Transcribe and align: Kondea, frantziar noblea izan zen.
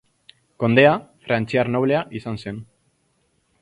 Kondea, 0.63 0.93
frantziar 1.27 1.69
noblea 1.77 2.03
izan 2.21 2.43
zen. 2.47 2.63